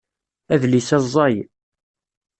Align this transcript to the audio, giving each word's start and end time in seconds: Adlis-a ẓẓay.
Adlis-a 0.53 0.97
ẓẓay. 1.03 1.35